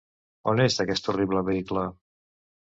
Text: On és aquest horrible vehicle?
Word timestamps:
On 0.53 0.63
és 0.63 0.77
aquest 0.85 1.11
horrible 1.13 1.45
vehicle? 1.53 1.87